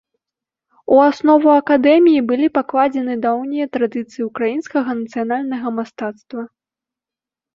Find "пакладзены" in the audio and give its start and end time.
2.55-3.13